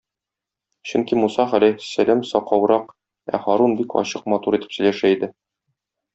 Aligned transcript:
Чөнки 0.91 1.19
Муса 1.23 1.45
галәйһиссәлам 1.51 2.23
сакаурак, 2.31 2.89
ә 3.33 3.41
Һарун 3.45 3.77
бик 3.83 3.95
ачык, 4.03 4.27
матур 4.35 4.61
итеп 4.61 4.77
сөйләшә 4.79 5.15
иде. 5.19 5.33